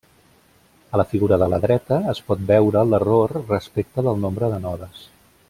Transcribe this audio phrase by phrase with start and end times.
[0.95, 5.07] A la figura de la dreta es pot veure l'error respecte del nombre de nodes.